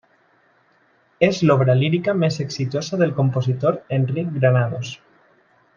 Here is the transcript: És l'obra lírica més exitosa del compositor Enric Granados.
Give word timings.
És 1.27 1.41
l'obra 1.49 1.75
lírica 1.81 2.15
més 2.23 2.39
exitosa 2.47 2.99
del 3.03 3.15
compositor 3.21 3.79
Enric 3.99 4.33
Granados. 4.41 4.95